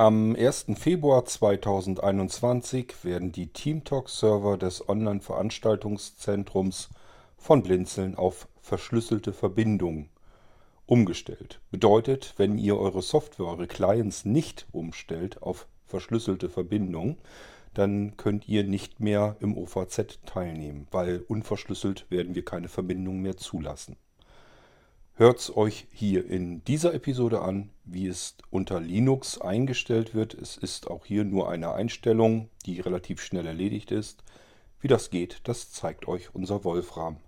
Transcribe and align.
Am 0.00 0.34
1. 0.34 0.64
Februar 0.76 1.26
2021 1.26 3.04
werden 3.04 3.32
die 3.32 3.48
TeamTalk-Server 3.48 4.56
des 4.56 4.88
Online-Veranstaltungszentrums 4.88 6.88
von 7.36 7.62
Blinzeln 7.62 8.14
auf 8.14 8.48
verschlüsselte 8.62 9.34
Verbindungen 9.34 10.08
umgestellt. 10.86 11.60
Bedeutet, 11.70 12.32
wenn 12.38 12.56
ihr 12.56 12.78
eure 12.78 13.02
Software, 13.02 13.48
eure 13.48 13.66
Clients 13.66 14.24
nicht 14.24 14.66
umstellt 14.72 15.42
auf 15.42 15.66
verschlüsselte 15.84 16.48
Verbindungen, 16.48 17.18
dann 17.74 18.16
könnt 18.16 18.48
ihr 18.48 18.64
nicht 18.64 19.00
mehr 19.00 19.36
im 19.40 19.54
OVZ 19.54 20.20
teilnehmen, 20.24 20.86
weil 20.92 21.22
unverschlüsselt 21.28 22.10
werden 22.10 22.34
wir 22.34 22.46
keine 22.46 22.68
Verbindung 22.68 23.20
mehr 23.20 23.36
zulassen. 23.36 23.98
Hört's 25.20 25.54
euch 25.54 25.86
hier 25.90 26.24
in 26.24 26.64
dieser 26.64 26.94
Episode 26.94 27.42
an, 27.42 27.68
wie 27.84 28.06
es 28.06 28.38
unter 28.48 28.80
Linux 28.80 29.38
eingestellt 29.38 30.14
wird. 30.14 30.32
Es 30.32 30.56
ist 30.56 30.90
auch 30.90 31.04
hier 31.04 31.24
nur 31.24 31.50
eine 31.50 31.74
Einstellung, 31.74 32.48
die 32.64 32.80
relativ 32.80 33.20
schnell 33.20 33.44
erledigt 33.44 33.90
ist. 33.90 34.24
Wie 34.80 34.88
das 34.88 35.10
geht, 35.10 35.42
das 35.44 35.70
zeigt 35.72 36.08
euch 36.08 36.34
unser 36.34 36.64
Wolfram. 36.64 37.18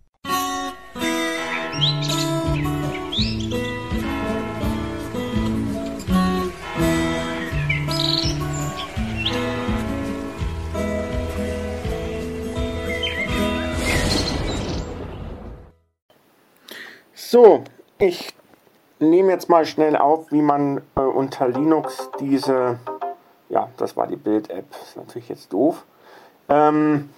So, 17.15 17.65
ich 18.03 18.35
nehme 18.99 19.31
jetzt 19.31 19.49
mal 19.49 19.65
schnell 19.65 19.97
auf, 19.97 20.33
wie 20.33 20.43
man 20.43 20.83
äh, 20.97 21.01
unter 21.01 21.49
Linux 21.49 22.11
diese, 22.19 22.79
ja, 23.49 23.69
das 23.77 23.97
war 23.97 24.09
die 24.09 24.17
Bild-App, 24.17 24.67
ist 24.83 24.97
natürlich 24.97 25.29
jetzt 25.29 25.53
doof, 25.53 25.85
ähm, 26.49 27.11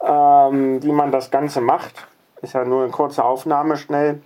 ähm, 0.00 0.82
wie 0.82 0.92
man 0.92 1.10
das 1.10 1.30
Ganze 1.30 1.60
macht. 1.60 2.06
Ist 2.42 2.52
ja 2.52 2.64
nur 2.64 2.82
eine 2.82 2.92
kurze 2.92 3.24
Aufnahme 3.24 3.76
schnell. 3.76 4.22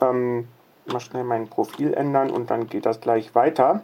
Ähm, 0.00 0.46
mal 0.86 1.00
schnell 1.00 1.24
mein 1.24 1.48
Profil 1.48 1.92
ändern 1.92 2.30
und 2.30 2.50
dann 2.50 2.68
geht 2.68 2.86
das 2.86 3.00
gleich 3.00 3.34
weiter. 3.34 3.82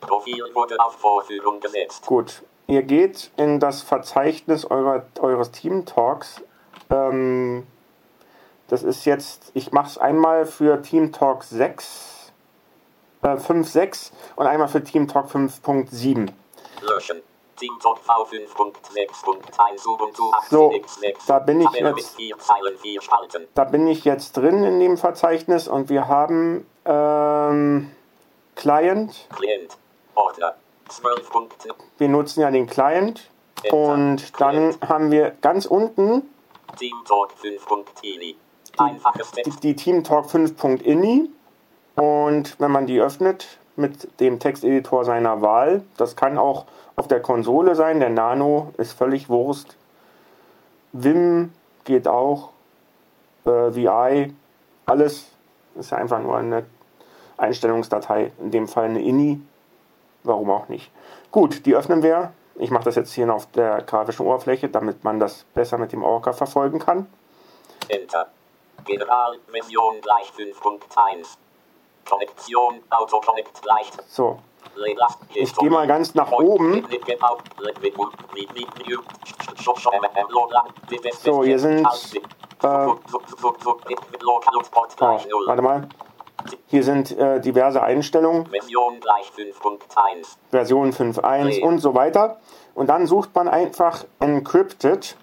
Profil 0.00 0.44
wurde 0.52 0.78
auf 0.78 0.96
Vorführung 0.96 1.60
gesetzt. 1.60 2.04
Gut, 2.04 2.42
ihr 2.66 2.82
geht 2.82 3.30
in 3.38 3.60
das 3.60 3.80
Verzeichnis 3.80 4.66
eurer, 4.66 5.06
eures 5.20 5.52
Team 5.52 5.86
Talks. 5.86 6.42
Ähm, 6.90 7.66
das 8.68 8.82
ist 8.82 9.04
jetzt, 9.04 9.50
ich 9.54 9.72
mache 9.72 9.88
es 9.88 9.98
einmal 9.98 10.46
für 10.46 10.80
Team 10.82 11.12
Talk 11.12 11.44
6, 11.44 12.32
äh, 13.22 13.26
5.6 13.26 14.12
und 14.36 14.46
einmal 14.46 14.68
für 14.68 14.82
Team 14.82 15.08
Talk 15.08 15.30
5.7. 15.30 16.30
Löschen. 16.82 17.22
Team 17.56 17.78
Talk 17.80 17.98
V5.6.1 18.00 19.86
Ubuntu 19.86 20.32
So, 20.50 20.70
8.6. 20.70 21.26
da 21.26 21.38
bin 21.38 21.60
ich 21.60 21.70
jetzt-. 21.70 22.16
Da 23.54 23.64
bin 23.64 23.86
ich 23.86 24.04
jetzt 24.04 24.36
drin 24.36 24.64
in 24.64 24.80
dem 24.80 24.96
Verzeichnis 24.96 25.68
und 25.68 25.88
wir 25.88 26.08
haben 26.08 26.66
ähm, 26.84 27.92
Client. 28.56 29.28
Klient. 29.36 29.76
Ordner. 30.14 30.56
12 30.88 31.30
Punkte. 31.30 31.74
Wir 31.98 32.08
nutzen 32.08 32.40
ja 32.40 32.50
den 32.50 32.66
Client. 32.66 33.30
Und 33.70 34.38
dann 34.40 34.76
haben 34.86 35.10
wir 35.10 35.30
ganz 35.40 35.64
unten 35.64 36.28
Team 36.76 36.94
Talk 37.06 37.32
5.ini. 37.42 38.36
Einfaches 38.78 39.32
die, 39.32 39.50
die 39.62 39.76
Team 39.76 40.04
Talk 40.04 40.26
5.ini. 40.26 41.30
Und 41.96 42.60
wenn 42.60 42.70
man 42.70 42.86
die 42.86 43.00
öffnet 43.00 43.58
mit 43.76 44.20
dem 44.20 44.38
Texteditor 44.38 45.04
seiner 45.04 45.42
Wahl, 45.42 45.82
das 45.96 46.16
kann 46.16 46.38
auch 46.38 46.66
auf 46.96 47.08
der 47.08 47.20
Konsole 47.20 47.74
sein, 47.74 48.00
der 48.00 48.10
Nano 48.10 48.72
ist 48.76 48.92
völlig 48.92 49.28
Wurst. 49.28 49.76
Vim 50.92 51.52
geht 51.84 52.06
auch, 52.06 52.50
äh, 53.44 53.50
VI, 53.50 54.32
alles 54.86 55.26
ist 55.74 55.90
ja 55.90 55.98
einfach 55.98 56.20
nur 56.20 56.36
eine 56.36 56.64
Einstellungsdatei, 57.36 58.32
in 58.40 58.50
dem 58.50 58.68
Fall 58.68 58.84
eine 58.84 59.02
INI, 59.02 59.40
warum 60.22 60.50
auch 60.50 60.68
nicht. 60.68 60.90
Gut, 61.32 61.66
die 61.66 61.74
öffnen 61.74 62.02
wir. 62.02 62.32
Ich 62.56 62.70
mache 62.70 62.84
das 62.84 62.94
jetzt 62.94 63.12
hier 63.12 63.32
auf 63.34 63.50
der 63.50 63.82
grafischen 63.82 64.24
Oberfläche, 64.24 64.68
damit 64.68 65.02
man 65.02 65.18
das 65.18 65.44
besser 65.54 65.78
mit 65.78 65.92
dem 65.92 66.04
Orca 66.04 66.32
verfolgen 66.32 66.78
kann. 66.78 67.06
Enter. 67.88 68.28
Generalversion 68.84 70.00
gleich 70.00 70.30
5.1. 70.36 71.36
Konnektion. 72.08 72.82
Autoconnect 72.90 73.62
gleich. 73.62 73.90
So, 74.08 74.38
Ich 75.34 75.54
geh 75.56 75.70
mal 75.70 75.86
ganz 75.86 76.14
nach 76.14 76.30
oben. 76.32 76.86
So, 81.22 81.44
hier 81.44 81.58
sind, 81.58 81.86
äh, 81.86 82.66
oh, 82.66 82.98
warte 85.46 85.62
mal. 85.62 85.88
Hier 86.66 86.82
sind 86.84 87.16
äh, 87.16 87.40
diverse 87.40 87.82
Einstellungen, 87.82 88.46
Version 88.46 89.00
gleich 89.00 89.30
5.1. 89.36 90.36
Version 90.50 90.92
5.1 90.92 91.62
und 91.62 91.78
so 91.78 91.94
weiter. 91.94 92.38
Und 92.74 92.88
dann 92.88 93.06
sucht 93.06 93.34
man 93.34 93.48
einfach 93.48 94.04
Encrypted. 94.20 95.16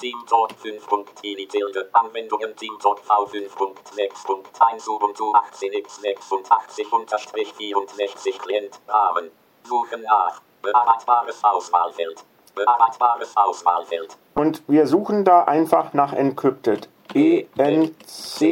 TeamTalk 0.00 0.52
5.ini 0.62 1.46
Tilde. 1.46 1.88
Anwendungen 1.92 2.54
TeamTalk 2.54 3.00
V5.6.1 3.08 4.88
Ubuntu 4.88 5.32
18x86 5.32 6.90
unterstrich 6.90 7.52
64 7.54 8.38
Klient. 8.38 8.78
Rahmen. 8.86 9.30
Suchen 9.64 10.02
nach. 10.02 10.42
Bearbeitbares 10.60 11.42
Auswahlfeld. 11.42 12.24
Bearbeitbares 12.54 13.34
Auswahlfeld. 13.36 14.16
Und 14.34 14.62
wir 14.68 14.86
suchen 14.86 15.24
da 15.24 15.44
einfach 15.44 15.94
nach 15.94 16.12
Encrypted. 16.12 16.88
E-N-C-R 17.14 18.50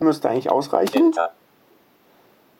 müsste 0.00 0.28
eigentlich 0.28 0.50
ausreichen. 0.50 1.14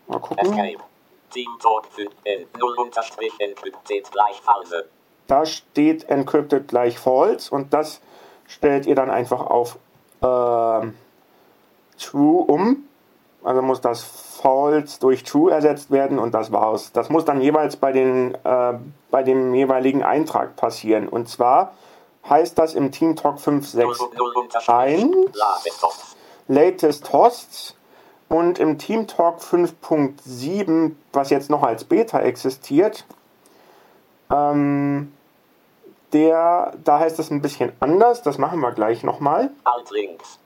Mal 0.07 0.19
gucken. 0.19 0.47
Escape. 0.47 0.83
TeamTalk 1.31 1.87
5 1.91 2.11
N 2.25 2.47
0 2.59 2.79
unterstrich 2.79 3.33
encrypted 3.39 4.11
gleich 4.11 4.41
false. 4.41 4.89
Da 5.27 5.47
steht 5.47 6.09
Encrypted 6.09 6.69
gleich 6.69 6.99
False 6.99 7.55
und 7.55 7.73
das 7.73 8.01
stellt 8.47 8.87
ihr 8.87 8.95
dann 8.95 9.11
einfach 9.11 9.41
auf 9.41 9.79
ähm, 10.23 10.95
True 11.99 12.45
um. 12.45 12.85
Also 13.45 13.61
muss 13.63 13.81
das 13.81 14.03
False 14.03 15.01
durch 15.01 15.25
True 15.25 15.51
ersetzt 15.51 15.91
werden 15.91 16.19
und 16.19 16.33
das 16.33 16.53
war's. 16.53 16.93
Das 16.93 17.09
muss 17.11 17.25
dann 17.25 17.41
jeweils 17.41 17.77
bei, 17.77 17.93
den, 17.93 18.35
äh, 18.45 18.75
bei 19.11 19.23
dem 19.23 19.55
jeweiligen 19.55 20.03
Eintrag 20.03 20.55
passieren. 20.57 21.09
Und 21.09 21.29
zwar 21.29 21.73
heißt 22.29 22.59
das 22.59 22.75
im 22.75 22.93
Team 22.93 23.17
Talk 23.17 23.45
0 23.45 23.61
5.6 23.61 24.39
unterstrich. 24.39 24.69
Eins. 24.69 25.17
Latest. 25.35 26.17
Latest 26.49 27.13
Hosts 27.13 27.77
und 28.29 28.59
im 28.59 28.79
Team 28.79 29.07
Talk 29.07 29.41
5.7, 29.41 30.93
was 31.13 31.31
jetzt 31.31 31.51
noch 31.51 31.63
als 31.63 31.85
Beta 31.85 32.21
existiert, 32.21 33.05
ähm, 34.33 35.13
der, 36.13 36.75
da 36.85 36.99
heißt 36.99 37.19
es 37.19 37.31
ein 37.31 37.43
bisschen 37.43 37.73
anders, 37.81 38.23
das 38.23 38.39
machen 38.39 38.61
wir 38.61 38.73
gleich 38.73 39.03
nochmal. 39.03 39.51
Alt 39.65 39.91
links. 39.91 40.39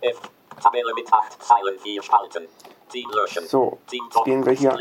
F. 0.00 0.20
Tabelle 0.60 0.94
mit 0.94 1.12
8 1.12 1.42
Zeilen 1.42 1.78
4 1.78 2.02
Spalten. 2.02 2.48
Team 2.90 3.10
löschen. 3.10 3.46
So, 3.46 3.78
jetzt 3.90 4.24
gehen 4.24 4.44
wir 4.44 4.52
hier-. 4.52 4.78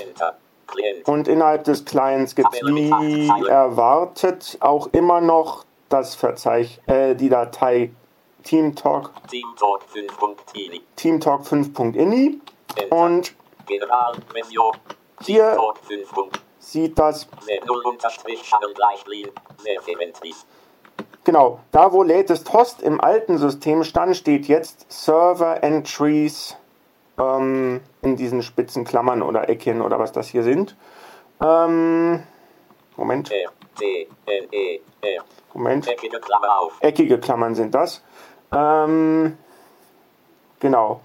Enter. 0.01 0.37
Und 1.05 1.27
innerhalb 1.27 1.65
des 1.65 1.83
Clients 1.83 2.35
gibt 2.35 2.53
es 2.53 2.61
wie 2.61 3.27
erwartet 3.49 4.57
auch 4.61 4.87
immer 4.93 5.19
noch 5.19 5.65
das 5.89 6.15
Verzeich 6.15 6.79
äh, 6.85 7.15
die 7.15 7.27
Datei 7.27 7.91
Team 8.43 8.75
Talk 8.75 9.11
Team 9.29 9.45
Talk 9.57 9.81
5.ini. 9.93 10.81
Team 10.95 11.19
Talk 11.19 11.41
5.ini 11.41 12.39
und. 12.89 13.33
Hier- 13.67 13.79
Team 15.25 15.55
Talk 15.55 15.77
5. 15.79 16.09
sieht 16.59 16.97
das 16.97 17.27
Sehr 17.41 17.63
0 17.65 17.81
unterstrich 17.85 18.41
Channel 18.43 18.73
gleich 18.73 19.05
Lean. 19.05 19.29
Sehr 19.57 19.79
Eventries. 19.87 20.45
Genau, 21.25 21.59
da 21.71 21.91
wo 21.91 22.01
Latest 22.03 22.51
Host 22.53 22.81
im 22.81 22.99
alten 23.01 23.37
System 23.37 23.83
stand, 23.83 24.15
steht 24.15 24.47
jetzt 24.47 24.85
Server 24.91 25.61
Entries 25.61 26.55
ähm, 27.19 27.81
in 28.01 28.15
diesen 28.15 28.41
spitzen 28.41 28.85
Klammern 28.85 29.21
oder 29.21 29.49
Eckchen 29.49 29.81
oder 29.81 29.99
was 29.99 30.11
das 30.13 30.27
hier 30.29 30.43
sind. 30.43 30.75
Ähm, 31.43 32.23
Moment, 32.95 33.29
E. 33.31 34.07
Moment. 35.53 35.87
Eckige 36.81 37.19
Klammern 37.19 37.55
sind 37.55 37.75
das. 37.75 38.01
Ähm, 38.53 39.37
genau. 40.59 41.01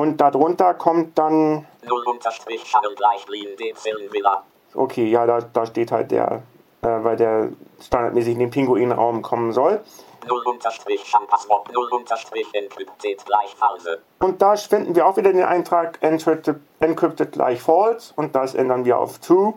Und 0.00 0.18
darunter 0.18 0.72
kommt 0.72 1.18
dann, 1.18 1.66
0 1.82 2.04
unterstrich 2.06 2.64
Shuttle 2.64 2.94
gleich 2.94 3.28
Lean 3.28 3.54
den 3.58 3.76
Film 3.76 4.10
Villa. 4.10 4.42
okay, 4.72 5.04
ja, 5.04 5.26
da, 5.26 5.42
da 5.42 5.66
steht 5.66 5.92
halt 5.92 6.10
der, 6.10 6.42
äh, 6.80 6.86
weil 6.86 7.18
der 7.18 7.50
standardmäßig 7.82 8.32
in 8.32 8.38
den 8.38 8.50
Pinguinraum 8.50 9.20
kommen 9.20 9.52
soll. 9.52 9.82
0 10.26 10.42
unterstrich 10.46 11.04
Shampasswort 11.04 11.70
0 11.74 11.86
unterstrich 11.92 12.46
Encrypted 12.54 13.26
gleich 13.26 13.54
False. 13.54 14.00
Und 14.20 14.40
da 14.40 14.56
finden 14.56 14.94
wir 14.94 15.06
auch 15.06 15.18
wieder 15.18 15.34
den 15.34 15.44
Eintrag 15.44 15.98
encrypted, 16.00 16.56
encrypted 16.78 17.32
gleich 17.32 17.60
false 17.60 18.14
und 18.16 18.34
das 18.34 18.54
ändern 18.54 18.86
wir 18.86 18.98
auf 18.98 19.18
true 19.18 19.52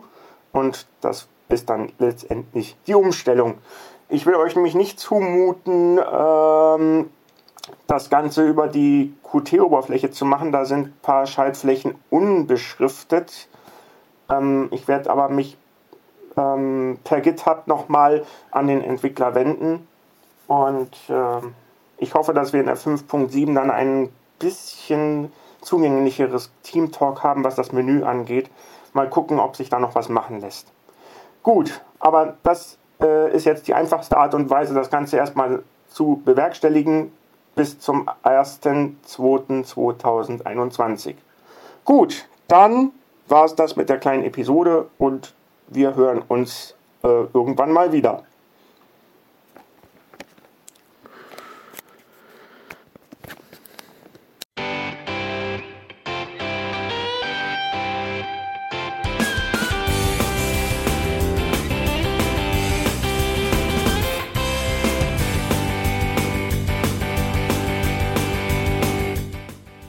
und 0.52 0.86
das 1.00 1.26
ist 1.48 1.70
dann 1.70 1.90
letztendlich 1.98 2.76
die 2.86 2.94
Umstellung. 2.94 3.56
Ich 4.10 4.26
will 4.26 4.34
euch 4.34 4.54
nämlich 4.56 4.74
nicht 4.74 5.00
zumuten, 5.00 5.98
ähm, 5.98 7.10
das 7.86 8.10
Ganze 8.10 8.46
über 8.46 8.68
die 8.68 9.14
Qt-Oberfläche 9.40 10.10
zu 10.10 10.24
machen. 10.24 10.52
Da 10.52 10.64
sind 10.64 10.88
ein 10.88 10.98
paar 11.02 11.26
Schaltflächen 11.26 11.94
unbeschriftet. 12.10 13.48
Ähm, 14.30 14.68
ich 14.70 14.88
werde 14.88 15.10
aber 15.10 15.28
mich 15.28 15.56
ähm, 16.36 16.98
per 17.04 17.20
GitHub 17.20 17.66
nochmal 17.66 18.24
an 18.50 18.66
den 18.66 18.82
Entwickler 18.82 19.34
wenden 19.34 19.86
und 20.46 20.96
ähm, 21.08 21.54
ich 21.96 22.14
hoffe, 22.14 22.34
dass 22.34 22.52
wir 22.52 22.60
in 22.60 22.66
der 22.66 22.76
5.7 22.76 23.54
dann 23.54 23.70
ein 23.70 24.10
bisschen 24.38 25.32
zugänglicheres 25.62 26.50
Team 26.62 26.92
Talk 26.92 27.22
haben, 27.22 27.44
was 27.44 27.54
das 27.54 27.72
Menü 27.72 28.02
angeht. 28.02 28.50
Mal 28.92 29.08
gucken, 29.08 29.40
ob 29.40 29.56
sich 29.56 29.70
da 29.70 29.78
noch 29.78 29.94
was 29.94 30.08
machen 30.08 30.40
lässt. 30.40 30.70
Gut, 31.42 31.80
aber 31.98 32.36
das 32.42 32.78
äh, 33.00 33.34
ist 33.34 33.44
jetzt 33.44 33.68
die 33.68 33.74
einfachste 33.74 34.16
Art 34.16 34.34
und 34.34 34.50
Weise, 34.50 34.74
das 34.74 34.90
Ganze 34.90 35.16
erstmal 35.16 35.62
zu 35.88 36.20
bewerkstelligen 36.24 37.12
bis 37.54 37.78
zum 37.78 38.08
1.2.2021. 38.24 41.14
Gut, 41.84 42.26
dann 42.48 42.90
war 43.28 43.44
es 43.44 43.54
das 43.54 43.76
mit 43.76 43.88
der 43.88 43.98
kleinen 43.98 44.24
Episode 44.24 44.88
und 44.98 45.32
wir 45.68 45.94
hören 45.94 46.22
uns 46.26 46.74
äh, 47.02 47.26
irgendwann 47.32 47.70
mal 47.72 47.92
wieder. 47.92 48.24